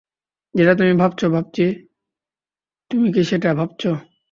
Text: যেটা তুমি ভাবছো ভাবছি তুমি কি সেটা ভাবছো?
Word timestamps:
যেটা 0.55 0.73
তুমি 0.75 0.93
ভাবছো 0.93 1.25
ভাবছি 1.29 1.65
তুমি 2.91 3.07
কি 3.15 3.21
সেটা 3.23 3.49
ভাবছো? 3.53 3.89